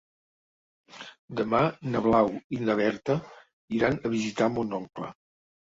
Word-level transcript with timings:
Demà 1.41 1.59
na 1.91 2.03
Blau 2.07 2.33
i 2.59 2.63
na 2.65 2.79
Berta 2.83 3.21
iran 3.81 4.03
a 4.07 4.17
visitar 4.19 4.53
mon 4.59 4.77
oncle. 4.85 5.17